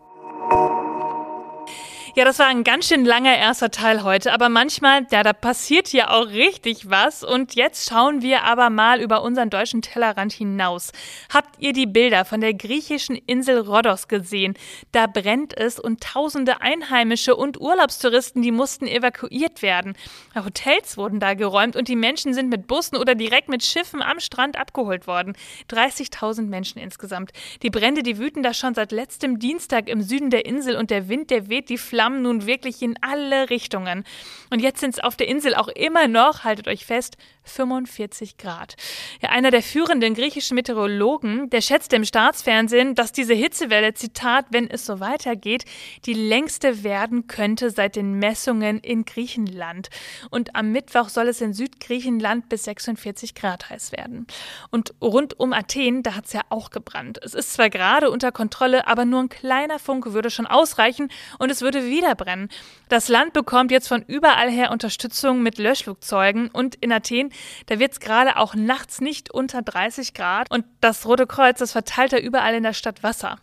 Ja, 2.18 2.24
das 2.24 2.40
war 2.40 2.48
ein 2.48 2.64
ganz 2.64 2.88
schön 2.88 3.04
langer 3.04 3.36
erster 3.38 3.72
Teil 3.72 4.02
heute, 4.04 4.32
aber 4.32 4.48
manchmal, 4.48 5.06
ja, 5.12 5.22
da 5.22 5.34
passiert 5.34 5.90
hier 5.90 6.12
auch 6.12 6.30
richtig 6.30 6.90
was. 6.90 7.26
Und 7.26 7.56
jetzt 7.56 7.90
schauen 7.90 8.22
wir 8.22 8.44
aber 8.44 8.70
mal 8.70 9.02
über 9.02 9.22
unseren 9.22 9.50
deutschen 9.50 9.82
Tellerrand 9.82 10.32
hinaus. 10.32 10.94
Habt 11.34 11.60
ihr 11.60 11.74
die 11.74 11.88
Bilder 11.88 12.24
von 12.24 12.40
der 12.40 12.54
griechischen 12.54 13.18
Insel 13.18 13.60
Rhodos 13.60 14.08
gesehen? 14.08 14.54
Da 14.94 15.08
brennt 15.08 15.58
es 15.58 15.78
und 15.78 16.00
tausende 16.00 16.62
Einheimische 16.62 17.36
und 17.36 17.60
Urlaubstouristen, 17.60 18.42
die 18.42 18.54
mussten 18.54 18.88
evakuiert 18.88 19.62
werden. 19.62 19.98
Hotels 20.36 20.96
wurden 20.96 21.20
da 21.20 21.34
geräumt 21.34 21.76
und 21.76 21.90
die 21.90 21.98
Menschen 21.98 22.34
sind 22.34 22.50
mit 22.50 22.66
Bussen 22.66 22.96
oder 22.96 23.16
direkt 23.16 23.50
mit 23.50 23.62
Schiffen 23.62 24.02
am 24.02 24.22
Strand 24.22 24.58
abgeholt 24.58 25.06
worden. 25.06 25.34
30.000 25.70 26.44
Menschen 26.44 26.80
insgesamt. 26.80 27.34
Die 27.62 27.70
Brände, 27.70 28.04
die 28.04 28.18
wüten 28.20 28.42
da 28.42 28.54
schon 28.54 28.74
seit 28.74 28.94
letztem 28.94 29.38
Dienstag 29.38 29.90
im 29.90 30.02
Süden 30.02 30.30
der 30.30 30.46
Insel 30.46 30.78
und 30.78 30.92
der 30.92 31.10
Wind, 31.10 31.30
der 31.30 31.50
weht 31.50 31.68
die 31.68 31.78
Flammen 31.78 32.05
Flammen 32.06 32.22
nun 32.22 32.46
wirklich 32.46 32.84
in 32.84 32.96
alle 33.02 33.50
Richtungen. 33.50 34.04
Und 34.52 34.62
jetzt 34.62 34.80
sind 34.80 34.94
es 34.94 35.00
auf 35.00 35.16
der 35.16 35.28
Insel 35.28 35.56
auch 35.56 35.70
immer 35.70 36.08
noch, 36.08 36.44
haltet 36.44 36.68
euch 36.68 36.86
fest, 36.86 37.18
45 37.46 38.38
Grad. 38.38 38.76
Ja, 39.22 39.30
einer 39.30 39.52
der 39.52 39.64
führenden 39.64 40.14
griechischen 40.14 40.56
Meteorologen, 40.56 41.50
der 41.50 41.62
schätzte 41.62 41.96
im 41.96 42.06
Staatsfernsehen, 42.06 42.96
dass 42.96 43.12
diese 43.12 43.34
Hitzewelle, 43.34 43.94
Zitat, 43.94 44.46
wenn 44.52 44.70
es 44.70 44.86
so 44.86 45.00
weitergeht, 45.00 45.66
die 46.06 46.14
längste 46.14 46.84
werden 46.84 47.28
könnte 47.28 47.70
seit 47.70 47.96
den 47.96 48.20
Messungen 48.20 48.80
in 48.80 49.06
Griechenland. 49.06 49.90
Und 50.30 50.56
am 50.56 50.72
Mittwoch 50.72 51.10
soll 51.10 51.28
es 51.28 51.42
in 51.42 51.54
Südgriechenland 51.54 52.50
bis 52.50 52.66
46 52.66 53.36
Grad 53.36 53.70
heiß 53.70 53.92
werden. 53.92 54.28
Und 54.72 54.94
rund 55.02 55.40
um 55.40 55.54
Athen, 55.54 56.04
da 56.04 56.16
hat 56.16 56.26
es 56.26 56.34
ja 56.34 56.42
auch 56.50 56.70
gebrannt. 56.70 57.20
Es 57.24 57.34
ist 57.34 57.54
zwar 57.54 57.70
gerade 57.70 58.12
unter 58.12 58.32
Kontrolle, 58.32 58.88
aber 58.88 59.06
nur 59.06 59.22
ein 59.22 59.30
kleiner 59.30 59.80
Funke 59.80 60.14
würde 60.14 60.30
schon 60.30 60.48
ausreichen 60.48 61.10
und 61.40 61.52
es 61.52 61.62
würde 61.62 61.86
wieder 61.86 62.16
brennen. 62.16 62.50
Das 62.90 63.08
Land 63.08 63.34
bekommt 63.34 63.72
jetzt 63.72 63.88
von 63.88 64.04
überall 64.04 64.50
her 64.50 64.72
Unterstützung 64.72 65.42
mit 65.42 65.58
Löschflugzeugen 65.58 66.50
und 66.50 66.76
in 66.76 66.92
Athen, 66.92 67.32
da 67.68 67.80
wird 67.80 67.94
es 67.94 68.00
gerade 68.00 68.38
auch 68.38 68.56
nachts 68.56 69.02
nicht 69.02 69.34
unter 69.34 69.62
30 69.62 70.14
Grad 70.14 70.52
und 70.52 70.66
das 70.82 71.06
Rote 71.06 71.28
Kreuz, 71.28 71.60
das 71.60 71.72
verteilt 71.72 72.14
da 72.14 72.18
überall 72.18 72.56
in 72.56 72.64
der 72.64 72.74
Stadt 72.74 73.04
Wasser. 73.04 73.38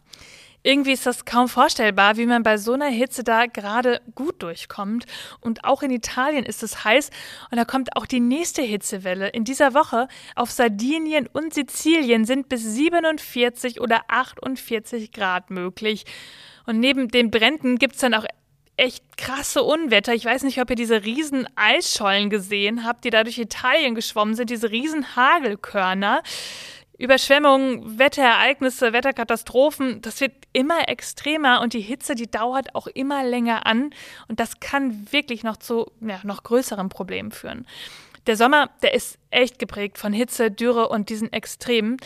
Irgendwie 0.65 0.93
ist 0.93 1.07
das 1.07 1.25
kaum 1.25 1.49
vorstellbar, 1.49 2.17
wie 2.17 2.27
man 2.27 2.45
bei 2.45 2.57
so 2.57 2.73
einer 2.73 2.87
Hitze 2.87 3.25
da 3.25 3.47
gerade 3.47 4.01
gut 4.15 4.43
durchkommt. 4.43 5.07
Und 5.41 5.65
auch 5.65 5.83
in 5.83 5.91
Italien 5.91 6.45
ist 6.45 6.63
es 6.63 6.85
heiß 6.85 7.11
und 7.51 7.59
da 7.59 7.65
kommt 7.65 7.97
auch 7.97 8.07
die 8.07 8.21
nächste 8.21 8.63
Hitzewelle. 8.63 9.29
In 9.29 9.45
dieser 9.45 9.75
Woche 9.75 10.07
auf 10.37 10.53
Sardinien 10.53 11.29
und 11.33 11.53
Sizilien 11.53 12.25
sind 12.25 12.49
bis 12.49 12.63
47 12.63 13.81
oder 13.81 14.03
48 14.07 15.11
Grad 15.11 15.51
möglich. 15.51 16.05
Und 16.65 16.79
neben 16.79 17.09
den 17.09 17.33
Bränden 17.33 17.77
gibt 17.77 17.97
es 17.97 18.01
dann 18.01 18.15
auch 18.15 18.25
echt 18.77 19.17
krasse 19.17 19.63
Unwetter. 19.63 20.15
Ich 20.15 20.25
weiß 20.25 20.43
nicht, 20.43 20.61
ob 20.61 20.71
ihr 20.71 20.77
diese 20.77 21.05
riesen 21.05 21.47
Eisschollen 21.57 22.31
gesehen 22.31 22.85
habt, 22.85 23.05
die 23.05 23.11
da 23.11 23.25
durch 23.25 23.39
Italien 23.39 23.95
geschwommen 23.95 24.35
sind, 24.35 24.51
diese 24.51 24.71
riesen 24.71 25.17
Hagelkörner. 25.17 26.23
Überschwemmungen, 26.99 27.99
Wetterereignisse, 27.99 28.93
Wetterkatastrophen, 28.93 30.03
das 30.03 30.21
wird 30.21 30.33
immer 30.53 30.89
extremer 30.89 31.61
und 31.61 31.73
die 31.73 31.81
Hitze, 31.81 32.15
die 32.15 32.31
dauert 32.31 32.77
auch 32.77 32.87
immer 32.87 33.25
länger 33.25 33.67
an 33.67 33.91
und 34.29 34.39
das 34.39 34.61
kann 34.61 35.09
wirklich 35.11 35.43
noch 35.43 35.57
zu 35.57 35.91
ja, 36.01 36.21
noch 36.23 36.45
größeren 36.45 36.91
Problemen 36.91 37.33
führen. 37.33 37.67
Der 38.29 38.37
Sommer, 38.37 38.71
der 38.83 38.95
ist 38.95 39.19
echt 39.31 39.59
geprägt 39.59 39.99
von 39.99 40.13
Hitze, 40.13 40.53
Dürre 40.53 40.91
und 40.91 41.09
diesen 41.09 41.33
Extremen. 41.33 41.97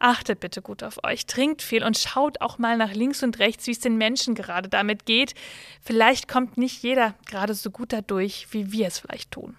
Achtet 0.00 0.38
bitte 0.38 0.62
gut 0.62 0.84
auf 0.84 0.98
euch, 1.02 1.26
trinkt 1.26 1.60
viel 1.60 1.82
und 1.82 1.98
schaut 1.98 2.40
auch 2.40 2.58
mal 2.58 2.76
nach 2.76 2.92
links 2.92 3.22
und 3.22 3.40
rechts, 3.40 3.66
wie 3.66 3.72
es 3.72 3.80
den 3.80 3.96
Menschen 3.96 4.34
gerade 4.34 4.68
damit 4.68 5.06
geht. 5.06 5.34
Vielleicht 5.82 6.28
kommt 6.28 6.56
nicht 6.56 6.82
jeder 6.82 7.14
gerade 7.26 7.54
so 7.54 7.70
gut 7.70 7.92
dadurch, 7.92 8.46
wie 8.52 8.70
wir 8.70 8.86
es 8.86 9.00
vielleicht 9.00 9.32
tun. 9.32 9.56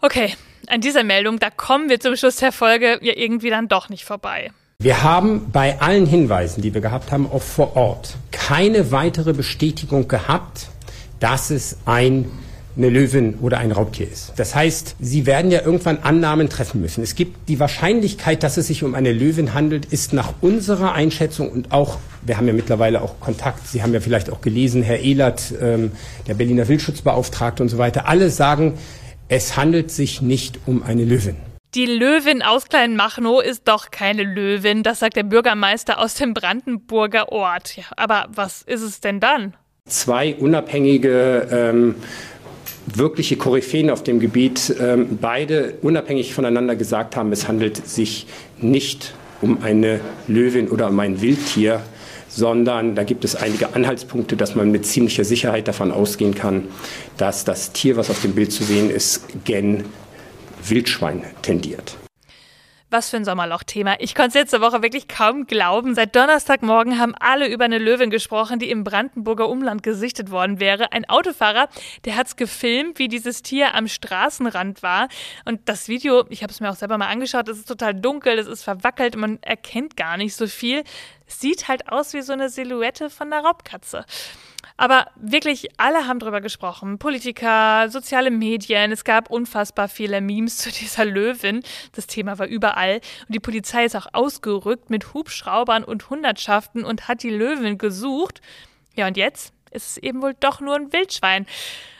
Okay, 0.00 0.34
an 0.68 0.80
dieser 0.80 1.04
Meldung, 1.04 1.38
da 1.38 1.50
kommen 1.50 1.90
wir 1.90 2.00
zum 2.00 2.16
Schluss 2.16 2.36
der 2.36 2.52
Folge 2.52 2.98
ja 3.02 3.14
irgendwie 3.14 3.50
dann 3.50 3.68
doch 3.68 3.88
nicht 3.88 4.04
vorbei. 4.04 4.50
Wir 4.78 5.02
haben 5.02 5.50
bei 5.50 5.80
allen 5.80 6.06
Hinweisen, 6.06 6.62
die 6.62 6.74
wir 6.74 6.80
gehabt 6.80 7.12
haben, 7.12 7.30
auch 7.30 7.42
vor 7.42 7.76
Ort 7.76 8.16
keine 8.32 8.90
weitere 8.90 9.32
Bestätigung 9.32 10.08
gehabt, 10.08 10.68
dass 11.20 11.50
es 11.50 11.78
ein 11.86 12.30
eine 12.76 12.88
Löwin 12.88 13.38
oder 13.40 13.58
ein 13.58 13.72
Raubtier 13.72 14.10
ist. 14.10 14.32
Das 14.36 14.54
heißt, 14.54 14.96
Sie 14.98 15.26
werden 15.26 15.50
ja 15.50 15.62
irgendwann 15.62 15.98
Annahmen 16.02 16.48
treffen 16.48 16.80
müssen. 16.80 17.02
Es 17.02 17.14
gibt 17.14 17.48
die 17.48 17.60
Wahrscheinlichkeit, 17.60 18.42
dass 18.42 18.56
es 18.56 18.66
sich 18.66 18.82
um 18.82 18.94
eine 18.94 19.12
Löwin 19.12 19.54
handelt, 19.54 19.86
ist 19.86 20.12
nach 20.12 20.34
unserer 20.40 20.92
Einschätzung 20.92 21.50
und 21.50 21.72
auch, 21.72 21.98
wir 22.22 22.36
haben 22.36 22.46
ja 22.46 22.52
mittlerweile 22.52 23.02
auch 23.02 23.20
Kontakt, 23.20 23.66
Sie 23.68 23.82
haben 23.82 23.94
ja 23.94 24.00
vielleicht 24.00 24.30
auch 24.30 24.40
gelesen, 24.40 24.82
Herr 24.82 24.98
Ehlert, 24.98 25.54
ähm, 25.60 25.92
der 26.26 26.34
Berliner 26.34 26.66
Wildschutzbeauftragte 26.66 27.62
und 27.62 27.68
so 27.68 27.78
weiter, 27.78 28.08
alle 28.08 28.30
sagen, 28.30 28.74
es 29.28 29.56
handelt 29.56 29.90
sich 29.90 30.20
nicht 30.20 30.58
um 30.66 30.82
eine 30.82 31.04
Löwin. 31.04 31.36
Die 31.74 31.86
Löwin 31.86 32.42
aus 32.42 32.68
Kleinmachnow 32.68 33.42
ist 33.42 33.66
doch 33.66 33.90
keine 33.90 34.22
Löwin, 34.22 34.84
das 34.84 35.00
sagt 35.00 35.16
der 35.16 35.24
Bürgermeister 35.24 35.98
aus 35.98 36.14
dem 36.14 36.32
Brandenburger 36.32 37.30
Ort. 37.32 37.76
Ja, 37.76 37.84
aber 37.96 38.28
was 38.32 38.62
ist 38.62 38.82
es 38.82 39.00
denn 39.00 39.18
dann? 39.18 39.54
Zwei 39.86 40.36
unabhängige 40.36 41.48
ähm, 41.50 41.96
wirkliche 42.86 43.36
Koryphäen 43.36 43.90
auf 43.90 44.02
dem 44.02 44.20
Gebiet 44.20 44.74
ähm, 44.80 45.18
beide 45.20 45.74
unabhängig 45.82 46.34
voneinander 46.34 46.76
gesagt 46.76 47.16
haben, 47.16 47.32
es 47.32 47.48
handelt 47.48 47.86
sich 47.86 48.26
nicht 48.60 49.14
um 49.40 49.62
eine 49.62 50.00
Löwin 50.28 50.68
oder 50.68 50.88
um 50.88 50.98
ein 51.00 51.20
Wildtier, 51.20 51.80
sondern 52.28 52.94
da 52.94 53.04
gibt 53.04 53.24
es 53.24 53.36
einige 53.36 53.74
Anhaltspunkte, 53.74 54.36
dass 54.36 54.54
man 54.54 54.70
mit 54.70 54.86
ziemlicher 54.86 55.24
Sicherheit 55.24 55.68
davon 55.68 55.92
ausgehen 55.92 56.34
kann, 56.34 56.64
dass 57.16 57.44
das 57.44 57.72
Tier, 57.72 57.96
was 57.96 58.10
auf 58.10 58.20
dem 58.22 58.32
Bild 58.32 58.52
zu 58.52 58.64
sehen 58.64 58.90
ist, 58.90 59.24
gen 59.44 59.84
Wildschwein 60.66 61.22
tendiert. 61.42 61.96
Was 62.94 63.10
für 63.10 63.16
ein 63.16 63.24
Sommerloch-Thema. 63.24 63.96
Ich 63.98 64.14
konnte 64.14 64.28
es 64.28 64.34
letzte 64.34 64.60
Woche 64.60 64.80
wirklich 64.80 65.08
kaum 65.08 65.48
glauben. 65.48 65.96
Seit 65.96 66.14
Donnerstagmorgen 66.14 67.00
haben 67.00 67.12
alle 67.18 67.48
über 67.48 67.64
eine 67.64 67.78
Löwin 67.78 68.08
gesprochen, 68.08 68.60
die 68.60 68.70
im 68.70 68.84
Brandenburger 68.84 69.48
Umland 69.48 69.82
gesichtet 69.82 70.30
worden 70.30 70.60
wäre. 70.60 70.92
Ein 70.92 71.04
Autofahrer, 71.08 71.68
der 72.04 72.14
hat 72.14 72.28
es 72.28 72.36
gefilmt, 72.36 73.00
wie 73.00 73.08
dieses 73.08 73.42
Tier 73.42 73.74
am 73.74 73.88
Straßenrand 73.88 74.84
war. 74.84 75.08
Und 75.44 75.68
das 75.68 75.88
Video, 75.88 76.24
ich 76.28 76.44
habe 76.44 76.52
es 76.52 76.60
mir 76.60 76.70
auch 76.70 76.76
selber 76.76 76.96
mal 76.96 77.08
angeschaut, 77.08 77.48
es 77.48 77.58
ist 77.58 77.66
total 77.66 77.94
dunkel, 77.94 78.38
es 78.38 78.46
ist 78.46 78.62
verwackelt, 78.62 79.16
man 79.16 79.42
erkennt 79.42 79.96
gar 79.96 80.16
nicht 80.16 80.36
so 80.36 80.46
viel. 80.46 80.84
Sieht 81.26 81.66
halt 81.66 81.88
aus 81.90 82.12
wie 82.12 82.22
so 82.22 82.32
eine 82.32 82.48
Silhouette 82.48 83.10
von 83.10 83.32
einer 83.32 83.44
Raubkatze. 83.44 84.04
Aber 84.76 85.06
wirklich 85.14 85.68
alle 85.76 86.08
haben 86.08 86.18
drüber 86.18 86.40
gesprochen. 86.40 86.98
Politiker, 86.98 87.88
soziale 87.90 88.30
Medien. 88.30 88.90
Es 88.90 89.04
gab 89.04 89.30
unfassbar 89.30 89.88
viele 89.88 90.20
Memes 90.20 90.56
zu 90.58 90.70
dieser 90.70 91.04
Löwin. 91.04 91.62
Das 91.92 92.06
Thema 92.06 92.38
war 92.38 92.46
überall. 92.46 92.96
Und 93.28 93.34
die 93.34 93.40
Polizei 93.40 93.84
ist 93.84 93.94
auch 93.94 94.08
ausgerückt 94.12 94.90
mit 94.90 95.14
Hubschraubern 95.14 95.84
und 95.84 96.10
Hundertschaften 96.10 96.84
und 96.84 97.06
hat 97.08 97.22
die 97.22 97.30
Löwin 97.30 97.78
gesucht. 97.78 98.40
Ja, 98.96 99.06
und 99.06 99.16
jetzt 99.16 99.52
ist 99.70 99.90
es 99.90 99.96
eben 99.98 100.22
wohl 100.22 100.34
doch 100.38 100.60
nur 100.60 100.74
ein 100.74 100.92
Wildschwein. 100.92 101.46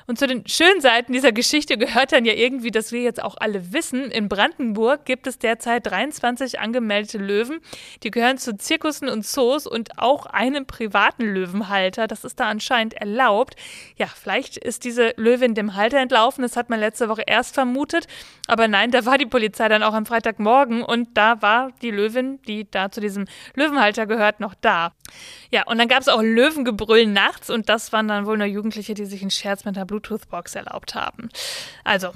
Und 0.06 0.18
zu 0.18 0.26
den 0.26 0.46
schönen 0.46 0.80
Seiten 0.80 1.12
dieser 1.12 1.32
Geschichte 1.32 1.78
gehört 1.78 2.12
dann 2.12 2.25
ja 2.25 2.34
irgendwie, 2.34 2.70
dass 2.70 2.92
wir 2.92 3.02
jetzt 3.02 3.23
auch 3.23 3.37
alle 3.38 3.73
wissen, 3.73 4.11
in 4.11 4.28
Brandenburg 4.28 5.04
gibt 5.04 5.26
es 5.26 5.38
derzeit 5.38 5.87
23 5.87 6.61
angemeldete 6.61 7.18
Löwen. 7.18 7.61
Die 8.02 8.11
gehören 8.11 8.38
zu 8.38 8.56
Zirkussen 8.56 9.08
und 9.08 9.25
Zoos 9.25 9.66
und 9.66 9.99
auch 9.99 10.26
einem 10.26 10.66
privaten 10.66 11.25
Löwenhalter. 11.25 12.06
Das 12.06 12.25
ist 12.25 12.38
da 12.38 12.49
anscheinend 12.49 12.94
erlaubt. 12.94 13.56
Ja, 13.96 14.06
vielleicht 14.06 14.56
ist 14.58 14.84
diese 14.84 15.14
Löwin 15.16 15.54
dem 15.54 15.75
Halter 15.75 15.99
entlaufen. 15.99 16.42
Das 16.42 16.56
hat 16.56 16.68
man 16.68 16.80
letzte 16.80 17.08
Woche 17.08 17.23
erst 17.26 17.54
vermutet. 17.54 18.06
Aber 18.46 18.68
nein, 18.68 18.90
da 18.90 19.06
war 19.06 19.16
die 19.16 19.26
Polizei 19.26 19.68
dann 19.68 19.82
auch 19.82 19.94
am 19.94 20.06
Freitagmorgen 20.06 20.82
und 20.82 21.16
da 21.16 21.40
war 21.40 21.70
die 21.80 21.90
Löwin, 21.90 22.40
die 22.42 22.70
da 22.70 22.90
zu 22.90 23.00
diesem 23.00 23.25
Löwenhalter 23.54 24.06
gehört, 24.06 24.40
noch 24.40 24.54
da. 24.61 24.92
Ja, 25.50 25.66
und 25.66 25.78
dann 25.78 25.88
gab 25.88 26.00
es 26.00 26.08
auch 26.08 26.20
Löwengebrüll 26.20 27.06
nachts 27.06 27.49
und 27.49 27.68
das 27.68 27.92
waren 27.92 28.08
dann 28.08 28.26
wohl 28.26 28.37
nur 28.37 28.46
Jugendliche, 28.46 28.94
die 28.94 29.06
sich 29.06 29.23
einen 29.23 29.30
Scherz 29.30 29.64
mit 29.64 29.76
einer 29.76 29.87
Bluetooth-Box 29.94 30.54
erlaubt 30.54 30.94
haben. 30.94 31.28
Also, 31.84 32.08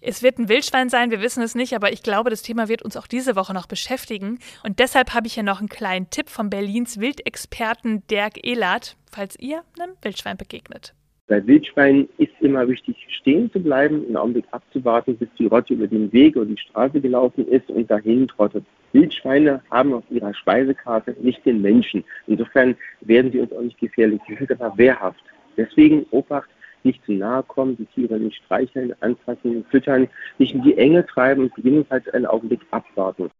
es 0.00 0.22
wird 0.22 0.38
ein 0.38 0.48
Wildschwein 0.48 0.88
sein, 0.88 1.10
wir 1.10 1.20
wissen 1.20 1.42
es 1.42 1.54
nicht, 1.54 1.74
aber 1.74 1.92
ich 1.92 2.02
glaube, 2.02 2.30
das 2.30 2.42
Thema 2.42 2.68
wird 2.68 2.82
uns 2.82 2.96
auch 2.96 3.06
diese 3.06 3.36
Woche 3.36 3.54
noch 3.54 3.66
beschäftigen. 3.66 4.38
Und 4.64 4.78
deshalb 4.78 5.14
habe 5.14 5.26
ich 5.26 5.34
hier 5.34 5.42
noch 5.42 5.58
einen 5.58 5.68
kleinen 5.68 6.10
Tipp 6.10 6.28
von 6.28 6.50
Berlins 6.50 7.00
Wildexperten 7.00 8.06
Dirk 8.08 8.44
Ehlert, 8.44 8.96
falls 9.10 9.38
ihr 9.38 9.62
einem 9.78 9.94
Wildschwein 10.02 10.36
begegnet. 10.36 10.94
Bei 11.28 11.44
Wildschweinen 11.44 12.08
ist 12.18 12.30
immer 12.40 12.68
wichtig, 12.68 12.96
stehen 13.08 13.50
zu 13.50 13.58
bleiben, 13.58 14.06
einen 14.06 14.16
Augenblick 14.16 14.44
abzuwarten, 14.52 15.16
bis 15.16 15.28
die 15.38 15.46
Rotte 15.46 15.74
über 15.74 15.88
den 15.88 16.12
Weg 16.12 16.36
oder 16.36 16.46
die 16.46 16.58
Straße 16.58 17.00
gelaufen 17.00 17.48
ist 17.48 17.68
und 17.68 17.90
dahin 17.90 18.28
trottet. 18.28 18.64
Wildschweine 18.92 19.60
haben 19.70 19.92
auf 19.92 20.04
ihrer 20.10 20.32
Speisekarte 20.34 21.16
nicht 21.20 21.44
den 21.44 21.60
Menschen. 21.62 22.04
Insofern 22.28 22.76
werden 23.00 23.32
sie 23.32 23.40
uns 23.40 23.52
auch 23.52 23.62
nicht 23.62 23.78
gefährlich. 23.78 24.20
Sie 24.28 24.36
sind 24.36 24.52
aber 24.52 24.78
wehrhaft. 24.78 25.20
Deswegen 25.56 26.06
Obacht, 26.10 26.48
nicht 26.86 27.04
zu 27.04 27.12
nahe 27.12 27.42
kommen, 27.42 27.76
die 27.76 27.86
Tiere 27.86 28.18
nicht 28.18 28.42
streicheln, 28.44 28.94
anfassen, 29.00 29.64
füttern, 29.70 30.08
nicht 30.38 30.54
in 30.54 30.62
die 30.62 30.78
Enge 30.78 31.04
treiben 31.04 31.44
und 31.44 31.54
gegebenenfalls 31.54 32.08
einen 32.08 32.26
Augenblick 32.26 32.60
abwarten. 32.70 33.30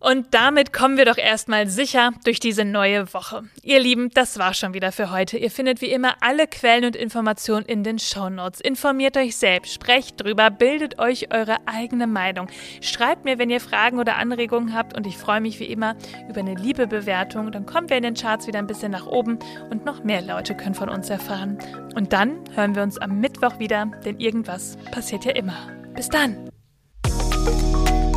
Und 0.00 0.32
damit 0.32 0.72
kommen 0.72 0.96
wir 0.96 1.04
doch 1.04 1.18
erstmal 1.18 1.66
sicher 1.66 2.12
durch 2.24 2.38
diese 2.38 2.64
neue 2.64 3.12
Woche. 3.12 3.42
Ihr 3.62 3.80
Lieben, 3.80 4.10
das 4.10 4.38
war 4.38 4.54
schon 4.54 4.72
wieder 4.72 4.92
für 4.92 5.10
heute. 5.10 5.38
Ihr 5.38 5.50
findet 5.50 5.80
wie 5.80 5.90
immer 5.90 6.14
alle 6.20 6.46
Quellen 6.46 6.84
und 6.84 6.94
Informationen 6.94 7.66
in 7.66 7.82
den 7.82 7.98
Shownotes. 7.98 8.60
Informiert 8.60 9.16
euch 9.16 9.36
selbst, 9.36 9.74
sprecht 9.74 10.22
drüber, 10.22 10.50
bildet 10.50 11.00
euch 11.00 11.32
eure 11.32 11.56
eigene 11.66 12.06
Meinung. 12.06 12.46
Schreibt 12.80 13.24
mir, 13.24 13.38
wenn 13.38 13.50
ihr 13.50 13.60
Fragen 13.60 13.98
oder 13.98 14.16
Anregungen 14.16 14.72
habt 14.72 14.96
und 14.96 15.04
ich 15.04 15.16
freue 15.16 15.40
mich 15.40 15.58
wie 15.58 15.66
immer 15.66 15.96
über 16.28 16.40
eine 16.40 16.54
liebe 16.54 16.86
Bewertung. 16.86 17.50
Dann 17.50 17.66
kommen 17.66 17.90
wir 17.90 17.96
in 17.96 18.04
den 18.04 18.14
Charts 18.14 18.46
wieder 18.46 18.60
ein 18.60 18.68
bisschen 18.68 18.92
nach 18.92 19.06
oben 19.06 19.40
und 19.70 19.84
noch 19.84 20.04
mehr 20.04 20.22
Leute 20.22 20.56
können 20.56 20.76
von 20.76 20.88
uns 20.88 21.10
erfahren. 21.10 21.58
Und 21.96 22.12
dann 22.12 22.44
hören 22.54 22.76
wir 22.76 22.84
uns 22.84 22.98
am 22.98 23.18
Mittwoch 23.18 23.58
wieder, 23.58 23.86
denn 24.04 24.20
irgendwas 24.20 24.78
passiert 24.92 25.24
ja 25.24 25.32
immer. 25.32 25.56
Bis 25.96 26.08
dann! 26.08 26.48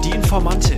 Die 0.04 0.12
Informantin. 0.12 0.78